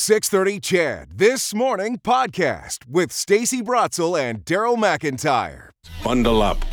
630 0.00 0.60
CHED 0.60 1.08
This 1.18 1.52
Morning 1.52 1.98
podcast 1.98 2.88
with 2.88 3.12
Stacey 3.12 3.60
Brotzel 3.60 4.18
and 4.18 4.42
Daryl 4.46 4.78
McIntyre. 4.78 5.72
Bundle 6.02 6.40
up. 6.40 6.64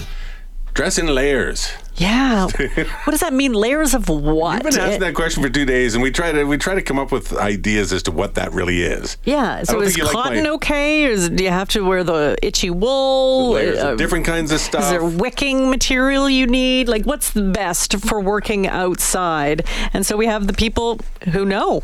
Dress 0.73 0.97
in 0.97 1.07
layers. 1.07 1.69
Yeah. 1.97 2.43
what 2.47 3.11
does 3.11 3.19
that 3.19 3.33
mean? 3.33 3.51
Layers 3.51 3.93
of 3.93 4.07
what? 4.07 4.55
I've 4.55 4.63
been 4.71 4.79
asking 4.79 5.01
that 5.01 5.13
question 5.13 5.43
for 5.43 5.49
two 5.49 5.65
days, 5.65 5.93
and 5.93 6.01
we 6.01 6.09
try 6.09 6.31
to 6.31 6.45
we 6.45 6.57
try 6.57 6.73
to 6.73 6.81
come 6.81 6.97
up 6.97 7.11
with 7.11 7.33
ideas 7.33 7.91
as 7.91 8.01
to 8.03 8.11
what 8.11 8.35
that 8.35 8.53
really 8.53 8.81
is. 8.83 9.17
Yeah. 9.25 9.63
So 9.63 9.81
is 9.81 9.89
think 9.89 9.97
you 9.97 10.03
like 10.05 10.13
cotton 10.13 10.43
my- 10.45 10.49
okay? 10.51 11.07
Or 11.07 11.09
is, 11.09 11.27
do 11.27 11.43
you 11.43 11.49
have 11.49 11.67
to 11.69 11.81
wear 11.81 12.05
the 12.05 12.37
itchy 12.41 12.69
wool? 12.69 13.51
Layers 13.51 13.83
Uh, 13.83 13.91
of 13.91 13.97
different 13.97 14.25
kinds 14.25 14.53
of 14.53 14.61
stuff. 14.61 14.83
Is 14.83 14.89
there 14.91 15.03
wicking 15.03 15.69
material 15.69 16.29
you 16.29 16.47
need? 16.47 16.87
Like, 16.87 17.03
what's 17.03 17.33
the 17.33 17.43
best 17.43 17.97
for 17.99 18.21
working 18.21 18.67
outside? 18.67 19.67
And 19.91 20.05
so 20.05 20.15
we 20.15 20.27
have 20.27 20.47
the 20.47 20.53
people 20.53 21.01
who 21.33 21.43
know 21.43 21.83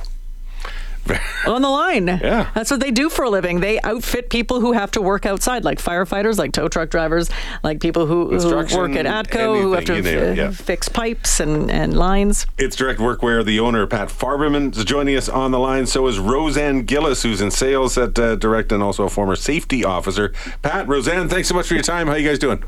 on 1.48 1.62
the 1.62 1.70
line. 1.70 2.08
Yeah. 2.08 2.50
That's 2.54 2.72
what 2.72 2.80
they 2.80 2.92
do 2.92 3.10
for 3.10 3.24
a 3.24 3.30
living. 3.30 3.60
They 3.60 3.80
outfit 3.82 4.30
people 4.30 4.60
who 4.62 4.72
have 4.72 4.92
to 4.92 5.02
work 5.02 5.26
outside, 5.26 5.64
like 5.64 5.80
firefighters, 5.80 6.38
like 6.38 6.52
tow 6.52 6.68
truck 6.68 6.90
drivers, 6.90 7.30
like 7.64 7.80
people 7.80 8.06
who, 8.06 8.38
who 8.38 8.50
work 8.56 8.72
at 8.72 9.06
ATCO, 9.06 9.62
who 9.62 9.74
have 9.74 9.86
to 9.86 9.94
anything, 9.94 10.14
you 10.14 10.20
name 10.20 10.30
it, 10.30 10.40
uh, 10.40 10.44
yeah. 10.44 10.52
fix 10.52 10.90
pipes 10.90 11.40
and, 11.40 11.70
and 11.70 11.98
lines. 11.98 12.46
It's 12.58 12.76
Direct 12.76 13.00
Workwear. 13.00 13.44
The 13.44 13.60
owner, 13.60 13.86
Pat 13.88 14.10
Farberman, 14.10 14.76
is 14.76 14.86
joining 14.86 15.16
us 15.16 15.30
on 15.30 15.52
the 15.52 15.60
line. 15.60 15.86
So 15.86 16.08
is 16.08 16.20
Roseanne 16.20 16.84
Gillis, 16.84 17.24
who's 17.24 17.42
in 17.42 17.52
sales 17.52 17.98
at 17.98 18.18
uh, 18.18 18.36
Direct 18.36 18.72
and 18.72 18.82
also 18.82 19.04
a 19.04 19.10
former 19.10 19.36
safety 19.36 19.84
officer. 19.84 20.34
Pat, 20.62 20.88
Roseanne, 20.88 21.30
thanks 21.30 21.48
so 21.48 21.56
much 21.56 21.68
for 21.68 21.74
your 21.74 21.84
time. 21.84 22.08
How 22.08 22.16
you 22.16 22.28
guys 22.28 22.40
doing? 22.40 22.64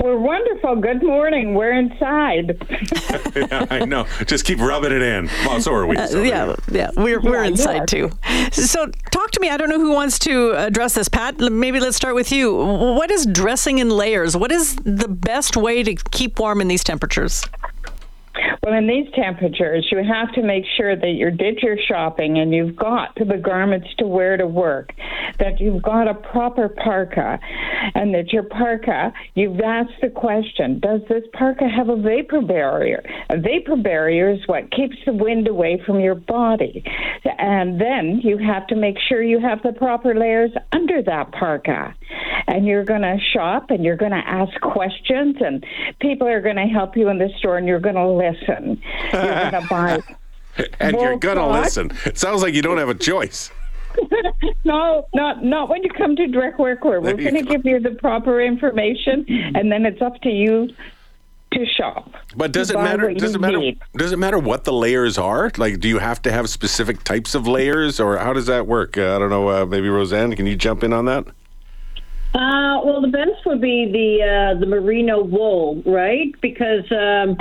We're 0.00 0.16
wonderful. 0.18 0.76
Good 0.76 1.02
morning. 1.02 1.54
We're 1.54 1.72
inside. 1.72 2.56
yeah, 3.36 3.66
I 3.70 3.84
know. 3.84 4.06
Just 4.26 4.44
keep 4.44 4.58
rubbing 4.58 4.92
it 4.92 5.02
in. 5.02 5.26
Well, 5.46 5.60
so 5.60 5.72
are 5.72 5.86
we. 5.86 5.96
Uh, 5.96 6.06
so 6.06 6.14
there 6.14 6.24
you 6.24 6.30
yeah, 6.30 6.46
go. 6.46 6.56
yeah, 6.70 6.90
we're 6.96 7.20
we're 7.20 7.42
Yeah, 7.42 7.50
inside 7.50 7.88
too. 7.88 8.10
So, 8.52 8.86
talk 9.10 9.30
to 9.32 9.40
me. 9.40 9.50
I 9.50 9.56
don't 9.56 9.68
know 9.68 9.80
who 9.80 9.92
wants 9.92 10.18
to 10.20 10.52
address 10.52 10.94
this, 10.94 11.08
Pat. 11.08 11.38
Maybe 11.38 11.80
let's 11.80 11.96
start 11.96 12.14
with 12.14 12.30
you. 12.32 12.54
What 12.54 13.10
is 13.10 13.26
dressing 13.26 13.78
in 13.78 13.90
layers? 13.90 14.36
What 14.36 14.52
is 14.52 14.76
the 14.76 15.08
best 15.08 15.56
way 15.56 15.82
to 15.82 15.94
keep 16.10 16.38
warm 16.38 16.60
in 16.60 16.68
these 16.68 16.84
temperatures? 16.84 17.44
Well, 18.66 18.74
in 18.74 18.88
these 18.88 19.06
temperatures, 19.14 19.86
you 19.92 19.98
have 19.98 20.32
to 20.32 20.42
make 20.42 20.64
sure 20.76 20.96
that 20.96 21.10
you 21.10 21.30
did 21.30 21.60
your 21.62 21.76
shopping 21.86 22.36
and 22.40 22.52
you've 22.52 22.74
got 22.74 23.14
the 23.14 23.36
garments 23.36 23.86
to 23.98 24.08
wear 24.08 24.36
to 24.36 24.48
work, 24.48 24.92
that 25.38 25.60
you've 25.60 25.84
got 25.84 26.08
a 26.08 26.14
proper 26.14 26.68
parka, 26.68 27.38
and 27.94 28.12
that 28.12 28.32
your 28.32 28.42
parka, 28.42 29.12
you've 29.36 29.60
asked 29.60 30.00
the 30.02 30.08
question, 30.08 30.80
does 30.80 31.00
this 31.08 31.22
parka 31.32 31.68
have 31.68 31.88
a 31.88 31.96
vapor 31.96 32.40
barrier? 32.40 33.04
A 33.30 33.38
vapor 33.38 33.76
barrier 33.76 34.32
is 34.32 34.40
what 34.46 34.72
keeps 34.72 34.96
the 35.06 35.12
wind 35.12 35.46
away 35.46 35.80
from 35.86 36.00
your 36.00 36.16
body. 36.16 36.82
And 37.38 37.80
then 37.80 38.20
you 38.24 38.36
have 38.36 38.66
to 38.66 38.74
make 38.74 38.96
sure 38.98 39.22
you 39.22 39.38
have 39.38 39.62
the 39.62 39.74
proper 39.74 40.12
layers 40.12 40.50
under 40.72 41.02
that 41.02 41.30
parka. 41.30 41.94
And 42.48 42.66
you're 42.66 42.84
going 42.84 43.02
to 43.02 43.18
shop 43.32 43.70
and 43.70 43.84
you're 43.84 43.96
going 43.96 44.10
to 44.10 44.26
ask 44.26 44.60
questions, 44.60 45.36
and 45.38 45.64
people 46.00 46.26
are 46.26 46.40
going 46.40 46.56
to 46.56 46.66
help 46.66 46.96
you 46.96 47.08
in 47.10 47.18
the 47.18 47.28
store, 47.38 47.58
and 47.58 47.68
you're 47.68 47.78
going 47.78 47.94
to 47.94 48.08
listen. 48.08 48.55
You're 48.64 49.50
going 49.50 49.62
to 49.62 49.66
buy. 49.68 50.02
And 50.80 50.96
you're 50.96 51.16
going 51.18 51.36
to 51.36 51.42
Pat- 51.42 51.62
listen. 51.64 51.92
It 52.06 52.18
sounds 52.18 52.42
like 52.42 52.54
you 52.54 52.62
don't 52.62 52.78
have 52.78 52.88
a 52.88 52.94
choice. 52.94 53.50
No, 54.64 55.06
not 55.14 55.44
not 55.44 55.68
when 55.68 55.82
you 55.84 55.90
come 55.90 56.16
to 56.16 56.26
direct 56.26 56.58
work. 56.58 56.84
where 56.84 57.00
We're 57.00 57.14
going 57.14 57.34
to 57.34 57.42
go. 57.42 57.50
give 57.52 57.64
you 57.64 57.78
the 57.80 57.90
proper 57.92 58.40
information, 58.40 59.24
and 59.54 59.70
then 59.70 59.86
it's 59.86 60.02
up 60.02 60.20
to 60.22 60.28
you 60.28 60.68
to 61.52 61.66
shop. 61.66 62.10
But 62.36 62.50
does 62.52 62.70
it 62.70 62.74
matter? 62.74 63.14
Does 63.14 63.34
it 63.36 63.40
matter? 63.40 63.58
need. 63.58 63.80
Does 63.96 64.10
it 64.12 64.18
matter 64.18 64.38
what 64.38 64.64
the 64.64 64.72
layers 64.72 65.18
are? 65.18 65.52
Like, 65.56 65.78
do 65.80 65.88
you 65.88 65.98
have 65.98 66.20
to 66.22 66.32
have 66.32 66.50
specific 66.50 67.04
types 67.04 67.34
of 67.36 67.46
layers, 67.46 68.00
or 68.00 68.18
how 68.18 68.32
does 68.32 68.46
that 68.46 68.66
work? 68.66 68.98
Uh, 68.98 69.14
I 69.16 69.18
don't 69.20 69.30
know. 69.30 69.48
Uh, 69.48 69.66
maybe 69.66 69.88
Roseanne, 69.88 70.34
can 70.34 70.46
you 70.46 70.56
jump 70.56 70.82
in 70.82 70.92
on 70.92 71.04
that? 71.06 71.26
Uh, 72.34 72.80
well, 72.84 73.00
the 73.00 73.08
best 73.08 73.46
would 73.46 73.60
be 73.60 73.90
the 73.90 74.24
uh, 74.56 74.60
the 74.60 74.66
merino 74.66 75.22
wool, 75.22 75.80
right? 75.86 76.34
Because 76.40 76.84
um, 76.90 77.38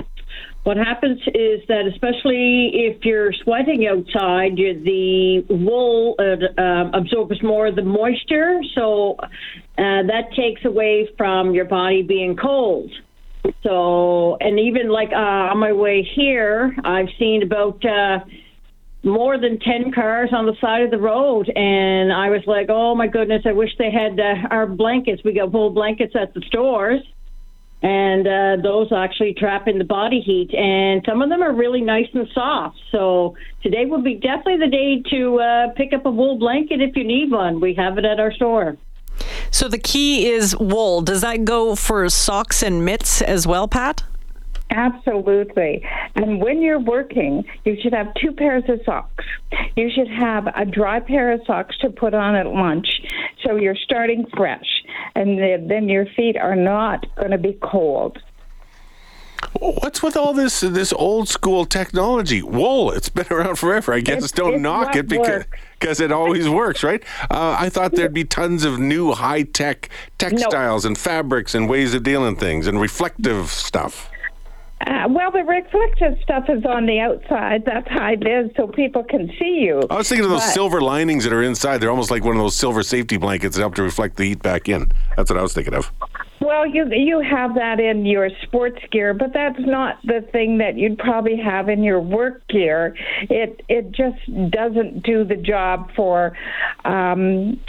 what 0.65 0.77
happens 0.77 1.19
is 1.27 1.61
that, 1.67 1.85
especially 1.93 2.71
if 2.73 3.05
you're 3.05 3.31
sweating 3.43 3.85
outside, 3.85 4.55
the 4.55 5.45
wool 5.47 6.15
uh, 6.17 6.59
um 6.59 6.91
absorbs 6.95 7.41
more 7.43 7.67
of 7.67 7.75
the 7.75 7.83
moisture, 7.83 8.59
so 8.73 9.15
uh, 9.19 9.29
that 9.77 10.23
takes 10.35 10.65
away 10.65 11.07
from 11.17 11.53
your 11.53 11.65
body 11.65 12.01
being 12.01 12.35
cold. 12.35 12.91
So, 13.61 14.37
and 14.39 14.59
even 14.59 14.89
like 14.89 15.09
uh, 15.11 15.51
on 15.53 15.59
my 15.59 15.71
way 15.71 16.01
here, 16.15 16.75
I've 16.83 17.09
seen 17.19 17.43
about. 17.43 17.85
Uh, 17.85 18.19
more 19.03 19.39
than 19.39 19.59
10 19.59 19.91
cars 19.91 20.31
on 20.33 20.47
the 20.47 20.55
side 20.59 20.81
of 20.81 20.89
the 20.89 20.97
road 20.97 21.47
and 21.55 22.11
i 22.11 22.27
was 22.27 22.41
like 22.47 22.65
oh 22.69 22.95
my 22.95 23.05
goodness 23.05 23.43
i 23.45 23.51
wish 23.51 23.69
they 23.77 23.91
had 23.91 24.19
uh, 24.19 24.47
our 24.49 24.65
blankets 24.65 25.21
we 25.23 25.31
got 25.31 25.51
wool 25.51 25.69
blankets 25.69 26.15
at 26.19 26.33
the 26.33 26.41
stores 26.47 27.01
and 27.81 28.27
uh, 28.27 28.61
those 28.63 28.91
actually 28.91 29.33
trap 29.33 29.67
in 29.67 29.77
the 29.77 29.83
body 29.83 30.21
heat 30.21 30.53
and 30.53 31.03
some 31.05 31.21
of 31.21 31.29
them 31.29 31.41
are 31.41 31.53
really 31.53 31.81
nice 31.81 32.07
and 32.13 32.27
soft 32.33 32.77
so 32.91 33.35
today 33.61 33.85
will 33.85 34.01
be 34.01 34.15
definitely 34.15 34.57
the 34.57 34.67
day 34.67 35.03
to 35.09 35.39
uh, 35.39 35.69
pick 35.75 35.93
up 35.93 36.05
a 36.05 36.11
wool 36.11 36.37
blanket 36.37 36.81
if 36.81 36.95
you 36.95 37.03
need 37.03 37.31
one 37.31 37.59
we 37.59 37.73
have 37.73 37.97
it 37.97 38.05
at 38.05 38.19
our 38.19 38.31
store 38.33 38.77
So 39.51 39.69
the 39.69 39.77
key 39.77 40.29
is 40.29 40.55
wool. 40.57 41.01
Does 41.01 41.21
that 41.21 41.45
go 41.45 41.75
for 41.75 42.09
socks 42.09 42.61
and 42.61 42.83
mitts 42.83 43.21
as 43.21 43.47
well, 43.47 43.67
Pat? 43.67 44.03
Absolutely. 44.75 45.81
And 46.15 46.41
when 46.41 46.61
you're 46.61 46.79
working, 46.79 47.45
you 47.63 47.77
should 47.81 47.93
have 47.93 48.13
two 48.15 48.33
pairs 48.33 48.63
of 48.67 48.81
socks. 48.85 49.23
You 49.77 49.89
should 49.89 50.09
have 50.09 50.47
a 50.47 50.65
dry 50.65 50.99
pair 50.99 51.31
of 51.31 51.41
socks 51.47 51.77
to 51.79 51.89
put 51.89 52.13
on 52.13 52.35
at 52.35 52.47
lunch 52.47 53.01
so 53.45 53.55
you're 53.55 53.75
starting 53.75 54.25
fresh. 54.35 54.83
And 55.15 55.39
then 55.69 55.87
your 55.87 56.05
feet 56.17 56.35
are 56.35 56.57
not 56.57 57.05
going 57.15 57.31
to 57.31 57.37
be 57.37 57.57
cold. 57.63 58.19
What's 59.59 60.03
with 60.03 60.17
all 60.17 60.33
this 60.33 60.59
this 60.61 60.91
old 60.91 61.29
school 61.29 61.65
technology? 61.65 62.41
Wool, 62.41 62.91
it's 62.91 63.09
been 63.09 63.27
around 63.31 63.55
forever. 63.55 63.93
I 63.93 64.01
guess 64.01 64.17
It's- 64.17 64.31
don't 64.31 64.55
it's 64.55 64.61
knock 64.61 64.95
it 64.95 65.07
because 65.07 65.45
because 65.79 65.99
it 66.01 66.11
always 66.11 66.49
works, 66.49 66.83
right? 66.83 67.01
Uh, 67.29 67.55
I 67.57 67.69
thought 67.69 67.93
there'd 67.93 68.13
be 68.13 68.25
tons 68.25 68.65
of 68.65 68.79
new 68.79 69.13
high 69.13 69.43
tech 69.43 69.89
textiles 70.17 70.83
and 70.83 70.97
fabrics 70.97 71.55
and 71.55 71.69
ways 71.69 71.93
of 71.93 72.03
dealing 72.03 72.35
things 72.35 72.67
and 72.67 72.81
reflective 72.81 73.49
stuff. 73.49 74.09
Uh, 74.85 75.07
well, 75.09 75.31
the 75.31 75.43
reflective 75.43 76.17
stuff 76.21 76.45
is 76.49 76.63
on 76.65 76.85
the 76.85 76.99
outside. 76.99 77.63
That's 77.65 77.87
high 77.87 78.15
vis, 78.17 78.51
so 78.55 78.67
people 78.67 79.03
can 79.03 79.31
see 79.39 79.61
you. 79.61 79.81
I 79.89 79.97
was 79.97 80.09
thinking 80.09 80.25
of 80.25 80.31
those 80.31 80.41
But- 80.41 80.53
silver 80.53 80.81
linings 80.81 81.23
that 81.23 81.33
are 81.33 81.41
inside. 81.43 81.79
They're 81.79 81.89
almost 81.89 82.11
like 82.11 82.23
one 82.23 82.35
of 82.35 82.41
those 82.41 82.55
silver 82.55 82.83
safety 82.83 83.17
blankets 83.17 83.55
that 83.55 83.61
help 83.61 83.75
to 83.75 83.83
reflect 83.83 84.17
the 84.17 84.25
heat 84.29 84.43
back 84.43 84.69
in. 84.69 84.91
That's 85.17 85.29
what 85.31 85.39
I 85.39 85.41
was 85.41 85.53
thinking 85.53 85.73
of. 85.73 85.91
Well, 86.41 86.67
you 86.67 86.85
you 86.91 87.21
have 87.21 87.55
that 87.55 87.79
in 87.79 88.05
your 88.05 88.29
sports 88.43 88.79
gear, 88.91 89.15
but 89.15 89.33
that's 89.33 89.59
not 89.59 89.97
the 90.03 90.21
thing 90.31 90.59
that 90.59 90.77
you'd 90.77 90.99
probably 90.99 91.37
have 91.37 91.69
in 91.69 91.81
your 91.81 91.99
work 91.99 92.47
gear. 92.49 92.93
It 93.29 93.63
it 93.67 93.91
just 93.91 94.19
doesn't 94.51 95.01
do 95.03 95.23
the 95.23 95.37
job 95.37 95.89
for 95.95 96.37
um, 96.83 97.59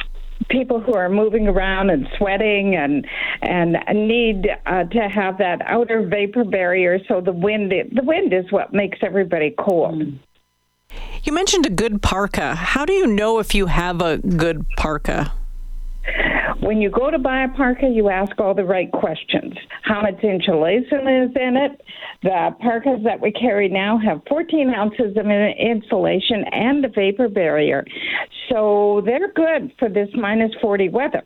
people 0.49 0.81
who 0.81 0.95
are 0.95 1.09
moving 1.09 1.49
around 1.49 1.91
and 1.91 2.09
sweating 2.17 2.77
and 2.77 3.07
and 3.43 3.77
need 3.95 4.49
uh, 4.67 4.85
to 4.85 5.09
have 5.09 5.39
that 5.39 5.61
outer 5.63 6.07
vapor 6.07 6.45
barrier. 6.45 6.99
So 7.09 7.21
the 7.21 7.33
wind 7.33 7.71
the 7.71 8.03
wind 8.03 8.33
is 8.33 8.51
what 8.51 8.73
makes 8.73 8.99
everybody 9.03 9.55
cold. 9.59 10.03
You 11.25 11.33
mentioned 11.33 11.67
a 11.67 11.71
good 11.71 12.03
parka. 12.03 12.55
How 12.55 12.85
do 12.85 12.93
you 12.93 13.07
know 13.07 13.39
if 13.39 13.55
you 13.55 13.67
have 13.67 14.01
a 14.01 14.19
good 14.19 14.65
parka? 14.77 15.33
When 16.61 16.81
you 16.81 16.91
go 16.91 17.11
to 17.11 17.19
buy 17.19 17.45
a 17.45 17.49
parka, 17.49 17.87
you 17.87 18.09
ask 18.09 18.39
all 18.41 18.55
the 18.55 18.65
right 18.65 18.91
questions. 18.91 19.55
How 19.83 20.03
much 20.03 20.23
insulation 20.23 21.07
is 21.07 21.31
in 21.37 21.57
it? 21.57 21.81
The 22.23 22.51
parkas 22.61 23.01
that 23.05 23.21
we 23.21 23.31
carry 23.31 23.69
now 23.69 23.99
have 23.99 24.23
14 24.29 24.71
ounces 24.71 25.17
of 25.17 25.27
insulation 25.27 26.45
and 26.53 26.85
a 26.85 26.89
vapor 26.89 27.29
barrier. 27.29 27.85
So 28.49 29.03
they're 29.05 29.33
good 29.33 29.73
for 29.79 29.89
this 29.89 30.09
minus 30.15 30.53
40 30.61 30.89
weather. 30.89 31.23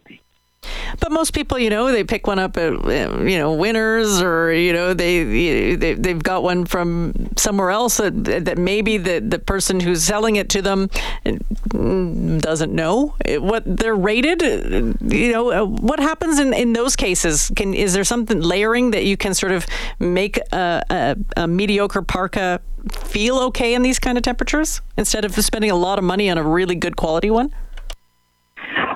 But 0.98 1.12
most 1.12 1.32
people, 1.32 1.58
you 1.58 1.70
know, 1.70 1.92
they 1.92 2.04
pick 2.04 2.26
one 2.26 2.38
up 2.38 2.56
at 2.56 2.72
you 2.72 3.38
know 3.38 3.54
Winners, 3.54 4.20
or 4.20 4.52
you 4.52 4.72
know 4.72 4.94
they, 4.94 5.76
they 5.76 5.94
they've 5.94 6.22
got 6.22 6.42
one 6.42 6.64
from 6.64 7.30
somewhere 7.36 7.70
else 7.70 7.98
that, 7.98 8.24
that 8.24 8.58
maybe 8.58 8.98
the 8.98 9.20
the 9.20 9.38
person 9.38 9.80
who's 9.80 10.02
selling 10.02 10.36
it 10.36 10.48
to 10.50 10.62
them 10.62 10.88
mm, 11.24 12.40
doesn't 12.40 12.74
know 12.74 13.14
what 13.26 13.62
they're 13.64 13.94
rated. 13.94 14.42
You 14.42 15.32
know, 15.32 15.52
uh, 15.52 15.64
what 15.64 16.00
happens 16.00 16.38
in, 16.38 16.52
in 16.52 16.72
those 16.72 16.96
cases? 16.96 17.50
Can 17.54 17.74
is 17.74 17.92
there 17.92 18.04
something 18.04 18.40
layering 18.40 18.90
that 18.92 19.04
you 19.04 19.16
can 19.16 19.34
sort 19.34 19.52
of 19.52 19.66
make 19.98 20.38
a, 20.52 20.82
a, 20.90 21.16
a 21.42 21.46
mediocre 21.46 22.02
parka 22.02 22.60
feel 22.90 23.38
okay 23.38 23.74
in 23.74 23.82
these 23.82 23.98
kind 23.98 24.16
of 24.16 24.22
temperatures 24.22 24.80
instead 24.96 25.24
of 25.24 25.34
spending 25.34 25.70
a 25.70 25.76
lot 25.76 25.98
of 25.98 26.04
money 26.04 26.30
on 26.30 26.38
a 26.38 26.42
really 26.42 26.74
good 26.74 26.96
quality 26.96 27.30
one? 27.30 27.54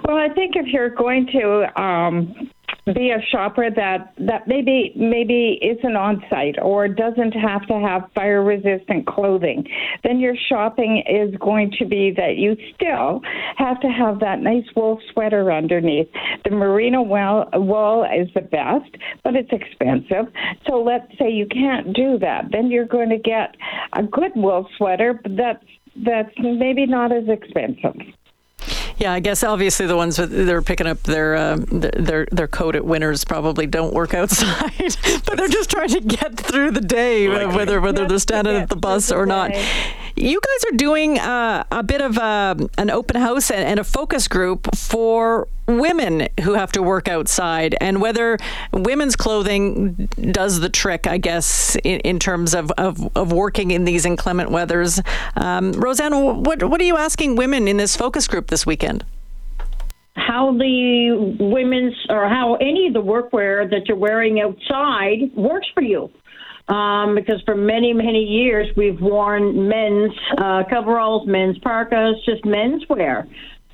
Well, 0.07 0.19
I 0.19 0.29
think 0.35 0.55
if 0.55 0.67
you're 0.67 0.91
going 0.91 1.27
to 1.33 1.81
um, 1.81 2.51
be 2.93 3.11
a 3.11 3.23
shopper 3.33 3.71
that 3.71 4.13
that 4.19 4.47
maybe 4.47 4.93
maybe 4.95 5.59
isn't 5.63 5.97
on 5.97 6.23
site 6.29 6.57
or 6.61 6.87
doesn't 6.87 7.33
have 7.33 7.67
to 7.67 7.73
have 7.75 8.03
fire 8.15 8.43
resistant 8.43 9.07
clothing 9.07 9.67
then 10.03 10.21
your 10.21 10.35
shopping 10.51 11.03
is 11.09 11.35
going 11.41 11.73
to 11.79 11.87
be 11.87 12.13
that 12.15 12.37
you 12.37 12.55
still 12.75 13.23
have 13.57 13.81
to 13.81 13.89
have 13.89 14.21
that 14.21 14.41
nice 14.41 14.65
wool 14.77 15.01
sweater 15.13 15.51
underneath. 15.51 16.09
The 16.45 16.51
merino 16.51 17.01
wool, 17.01 17.47
wool 17.55 18.05
is 18.05 18.29
the 18.35 18.43
best 18.43 18.95
but 19.23 19.35
it's 19.35 19.51
expensive. 19.51 20.31
So 20.69 20.83
let's 20.83 21.11
say 21.19 21.31
you 21.31 21.47
can't 21.47 21.95
do 21.95 22.19
that 22.19 22.51
then 22.53 22.71
you're 22.71 22.85
going 22.85 23.09
to 23.09 23.19
get 23.19 23.55
a 23.95 24.03
good 24.03 24.33
wool 24.37 24.69
sweater 24.77 25.19
that's 25.25 25.65
that's 26.05 26.35
maybe 26.39 26.85
not 26.85 27.13
as 27.13 27.25
expensive 27.29 27.97
yeah, 28.99 29.13
I 29.13 29.21
guess 29.21 29.43
obviously 29.43 29.87
the 29.87 29.97
ones 29.97 30.17
that 30.17 30.27
they're 30.27 30.63
picking 30.63 30.87
up 30.87 31.03
their 31.03 31.35
uh, 31.35 31.57
their 31.59 32.27
their 32.31 32.49
coat 32.49 32.77
at 32.77 32.85
Winners 32.85 33.25
probably 33.25 33.67
don't 33.67 33.93
work 33.93 34.15
outside, 34.15 34.73
but 35.27 35.37
they're 35.37 35.49
just 35.49 35.71
trying 35.71 35.89
to 35.89 36.01
get 36.01 36.37
through 36.37 36.71
the 36.71 36.81
day, 36.81 37.29
Likely. 37.29 37.57
whether 37.57 37.81
whether 37.81 38.07
they're 38.07 38.19
standing 38.19 38.57
at 38.57 38.69
the 38.69 38.77
bus 38.77 39.11
or 39.11 39.27
not. 39.27 39.53
You 40.17 40.41
guys 40.41 40.73
are 40.73 40.77
doing 40.77 41.19
uh, 41.19 41.65
a 41.73 41.83
bit 41.83 42.01
of 42.01 42.19
a, 42.19 42.23
uh, 42.23 42.55
an 42.79 42.89
open 42.89 43.21
house 43.21 43.51
and, 43.51 43.65
and, 43.65 43.81
a 43.81 43.85
focus 43.85 44.29
group 44.29 44.69
for 44.77 45.49
women 45.67 46.29
who 46.43 46.55
have 46.55 46.73
to 46.73 46.83
work 46.83 47.09
outside, 47.09 47.77
and 47.81 48.01
whether 48.01 48.39
women's 48.73 49.17
clothing 49.17 50.09
does 50.33 50.61
the 50.61 50.69
trick, 50.69 51.07
I 51.07 51.19
guess, 51.19 51.77
in, 51.77 52.01
in 52.01 52.19
terms 52.19 52.55
of, 52.55 52.71
of, 52.73 53.17
of, 53.17 53.33
working 53.33 53.71
in 53.71 53.85
these 53.85 54.05
inclement 54.05 54.51
weathers. 54.51 55.01
Um, 55.37 55.73
Roseanne, 55.73 56.43
what, 56.43 56.63
what 56.63 56.81
are 56.81 56.85
you 56.85 56.97
asking 56.97 57.37
women 57.37 57.67
in 57.69 57.77
this 57.77 57.97
focus 57.97 58.29
group 58.29 58.49
this 58.49 58.67
weekend? 58.67 59.05
how 60.17 60.53
the 60.53 61.37
women's 61.41 61.95
or 62.09 62.29
how 62.29 62.55
any 62.61 62.87
of 62.87 62.95
the 62.95 63.03
workwear 63.03 63.69
that 63.69 63.89
you're 63.89 63.97
wearing 63.97 64.41
outside 64.41 65.19
works 65.35 65.67
for 65.75 65.83
you 65.83 66.09
um, 66.69 67.15
because 67.15 67.43
for 67.45 67.55
many, 67.55 67.93
many 67.93 68.23
years 68.23 68.67
we've 68.77 69.01
worn 69.01 69.69
men's 69.69 70.13
uh, 70.39 70.63
coveralls, 70.71 71.27
men's 71.27 71.59
parkas, 71.59 72.17
just 72.25 72.43
menswear. 72.45 73.29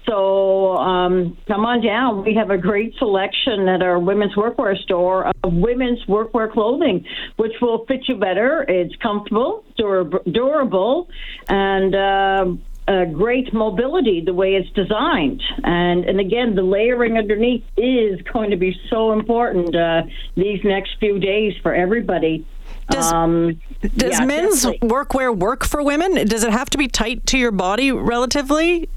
So 0.07 0.77
um, 0.77 1.37
come 1.47 1.65
on 1.65 1.83
down. 1.83 2.25
We 2.25 2.35
have 2.35 2.51
a 2.51 2.59
great 2.59 2.95
selection 2.99 3.69
at 3.69 3.83
our 3.83 3.99
women's 3.99 4.35
workwear 4.35 4.77
store 4.83 5.27
of 5.27 5.53
women's 5.53 6.05
workwear 6.07 6.53
clothing, 6.53 7.05
which 7.37 7.53
will 7.61 7.85
fit 7.87 8.09
you 8.09 8.17
better. 8.17 8.65
It's 8.67 8.95
comfortable, 8.97 9.65
durable, 9.77 11.09
and 11.49 11.95
uh, 11.95 12.47
uh, 12.89 13.05
great 13.05 13.53
mobility 13.53 14.23
the 14.25 14.35
way 14.35 14.55
it's 14.55 14.71
designed. 14.71 15.43
And 15.63 16.05
and 16.05 16.19
again, 16.19 16.55
the 16.55 16.63
layering 16.63 17.17
underneath 17.17 17.65
is 17.77 18.21
going 18.33 18.51
to 18.51 18.57
be 18.57 18.75
so 18.89 19.13
important 19.13 19.77
uh, 19.77 20.03
these 20.35 20.61
next 20.65 20.97
few 20.99 21.19
days 21.19 21.55
for 21.63 21.75
everybody. 21.75 22.47
Does, 22.89 23.13
um, 23.13 23.61
does 23.97 24.19
yeah, 24.19 24.25
men's 24.25 24.63
definitely. 24.63 24.89
workwear 24.89 25.37
work 25.37 25.65
for 25.65 25.83
women? 25.83 26.27
Does 26.27 26.43
it 26.43 26.51
have 26.51 26.71
to 26.71 26.79
be 26.79 26.89
tight 26.89 27.27
to 27.27 27.39
your 27.39 27.53
body 27.53 27.93
relatively? 27.93 28.89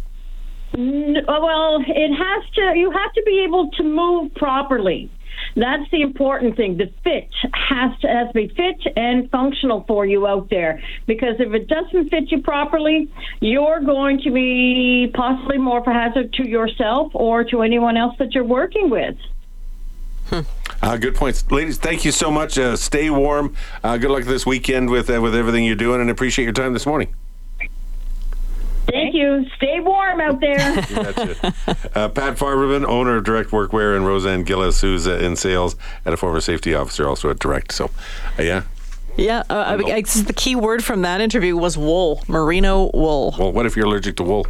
No, 0.76 1.22
well, 1.28 1.84
it 1.86 2.16
has 2.16 2.50
to. 2.56 2.74
You 2.78 2.92
have 2.92 3.14
to 3.14 3.24
be 3.26 3.44
able 3.44 3.70
to 3.72 3.84
move 3.84 4.34
properly. 4.36 5.12
That's 5.56 5.90
the 5.92 6.02
important 6.02 6.56
thing. 6.56 6.78
The 6.78 6.92
fit 7.04 7.30
has 7.54 7.98
to 8.00 8.08
has 8.08 8.28
to 8.30 8.34
be 8.34 8.48
fit 8.48 8.82
and 8.96 9.30
functional 9.30 9.84
for 9.88 10.06
you 10.06 10.26
out 10.26 10.50
there. 10.50 10.82
Because 11.06 11.36
if 11.40 11.54
it 11.54 11.68
doesn't 11.68 12.10
fit 12.10 12.32
you 12.32 12.42
properly, 12.42 13.12
you're 13.40 13.82
going 13.82 14.22
to 14.22 14.32
be 14.32 15.12
possibly 15.14 15.58
more 15.58 15.80
of 15.80 15.88
a 15.88 15.94
hazard 15.94 16.34
to 16.34 16.48
yourself 16.48 17.12
or 17.14 17.44
to 17.46 17.62
anyone 17.62 17.98
else 17.98 18.16
that 18.20 18.34
you're 18.34 18.44
working 18.44 18.90
with. 18.90 19.16
Hmm. 20.28 20.42
Uh, 20.82 20.98
good 20.98 21.16
points, 21.16 21.50
ladies. 21.52 21.78
Thank 21.78 22.04
you 22.06 22.12
so 22.12 22.32
much. 22.32 22.58
Uh, 22.58 22.76
stay 22.76 23.10
warm. 23.10 23.56
Uh, 23.84 23.98
good 23.98 24.12
luck 24.12 24.24
this 24.24 24.46
weekend 24.46 24.90
with 24.90 25.10
uh, 25.10 25.22
with 25.22 25.36
everything 25.36 25.66
you're 25.66 25.76
doing, 25.76 26.02
and 26.02 26.10
appreciate 26.10 26.46
your 26.46 26.54
time 26.54 26.74
this 26.74 26.86
morning. 26.86 27.14
Thank 29.14 29.22
you. 29.22 29.46
Stay 29.58 29.80
warm 29.80 30.20
out 30.22 30.40
there. 30.40 30.58
uh, 31.96 32.10
Pat 32.10 32.36
Farberman, 32.36 32.84
owner 32.84 33.18
of 33.18 33.24
Direct 33.24 33.52
Workwear, 33.52 33.96
and 33.96 34.08
Roseanne 34.08 34.44
Gillis, 34.44 34.82
who's 34.82 35.06
uh, 35.08 35.18
in 35.18 35.36
sales 35.36 35.76
and 36.04 36.14
a 36.14 36.18
former 36.18 36.42
safety 36.42 36.74
officer, 36.74 37.08
also 37.08 37.30
at 37.30 37.38
Direct. 37.38 37.74
So, 37.74 37.92
uh, 38.40 38.42
yeah, 38.42 38.64
yeah, 39.18 39.44
uh, 39.50 39.78
I, 39.86 39.92
I, 39.92 40.02
the 40.02 40.34
key 40.36 40.56
word 40.56 40.84
from 40.84 41.02
that 41.04 41.22
interview 41.22 41.56
was 41.56 41.78
wool, 41.78 42.24
merino 42.28 42.90
wool. 42.94 43.36
Well, 43.38 43.52
what 43.52 43.66
if 43.66 43.76
you're 43.76 43.86
allergic 43.86 44.18
to 44.18 44.24
wool? 44.24 44.48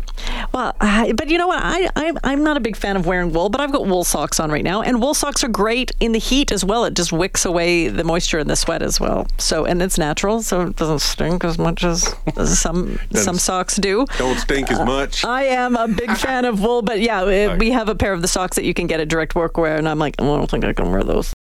Well, 0.54 0.76
I, 0.80 1.14
but 1.14 1.30
you 1.30 1.38
know 1.38 1.48
what? 1.48 1.62
I, 1.64 1.90
I 2.24 2.34
am 2.34 2.44
not 2.44 2.58
a 2.58 2.60
big 2.60 2.76
fan 2.76 2.96
of 2.96 3.06
wearing 3.06 3.34
wool, 3.34 3.50
but 3.50 3.62
I've 3.62 3.72
got 3.72 3.86
wool 3.86 4.04
socks 4.04 4.40
on 4.40 4.52
right 4.52 4.64
now, 4.64 4.82
and 4.82 5.02
wool 5.02 5.14
socks 5.14 5.44
are 5.44 5.48
great 5.48 5.92
in 6.00 6.12
the 6.12 6.20
heat 6.20 6.52
as 6.52 6.64
well. 6.64 6.86
It 6.86 6.96
just 6.96 7.12
wicks 7.12 7.46
away 7.46 7.88
the 7.88 8.04
moisture 8.04 8.40
and 8.40 8.50
the 8.50 8.56
sweat 8.56 8.82
as 8.82 9.00
well. 9.00 9.28
So, 9.38 9.66
and 9.66 9.82
it's 9.82 9.98
natural, 9.98 10.42
so 10.42 10.62
it 10.62 10.76
doesn't 10.76 11.00
stink 11.00 11.44
as 11.44 11.58
much 11.58 11.84
as 11.84 12.16
some 12.60 13.00
some 13.14 13.36
socks 13.36 13.78
do. 13.78 14.06
Don't 14.18 14.38
stink 14.38 14.72
as 14.72 14.80
much. 14.80 15.24
Uh, 15.24 15.30
I 15.30 15.44
am 15.44 15.76
a 15.76 15.88
big 15.88 16.12
fan 16.18 16.46
of 16.46 16.62
wool, 16.62 16.82
but 16.82 17.00
yeah, 17.00 17.56
we 17.58 17.72
have 17.72 17.90
a 17.90 17.96
pair 17.96 18.14
of 18.14 18.22
the 18.22 18.28
socks 18.28 18.56
that 18.56 18.64
you 18.64 18.74
can 18.74 18.88
get 18.88 19.00
at 19.00 19.10
Direct 19.10 19.34
Workwear, 19.34 19.78
and 19.78 19.88
I'm 19.90 20.00
like, 20.00 20.16
oh, 20.20 20.34
I 20.34 20.38
don't 20.38 20.50
think 20.50 20.64
I 20.64 20.74
can 20.74 20.92
wear 20.92 21.04
those. 21.04 21.32